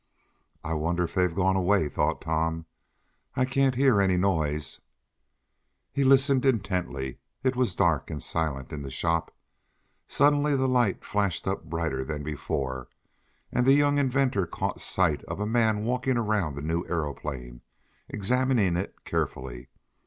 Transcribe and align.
"I 0.63 0.73
wonder 0.73 1.03
if 1.03 1.13
they've 1.13 1.31
gone 1.35 1.55
away?" 1.55 1.87
thought 1.87 2.21
Tom. 2.21 2.65
"I 3.35 3.45
can't 3.45 3.75
hear 3.75 4.01
any 4.01 4.17
noise." 4.17 4.79
He 5.91 6.03
listened 6.03 6.43
intently. 6.43 7.19
It 7.43 7.55
was 7.55 7.75
dark 7.75 8.09
and 8.09 8.23
silent 8.23 8.71
in 8.73 8.81
the 8.81 8.89
shop. 8.89 9.31
Suddenly 10.07 10.55
the 10.55 10.67
light 10.67 11.05
flashed 11.05 11.45
up 11.47 11.65
brighter 11.65 12.03
than 12.03 12.23
before, 12.23 12.87
and 13.51 13.63
the 13.63 13.73
young 13.75 13.99
inventor 13.99 14.47
caught 14.47 14.81
sight 14.81 15.23
of 15.25 15.39
a 15.39 15.45
man 15.45 15.83
walking 15.83 16.17
around 16.17 16.55
the 16.55 16.63
new 16.63 16.83
aeroplane, 16.89 17.61
examining 18.09 18.77
it 18.77 18.95
carefully. 19.05 19.69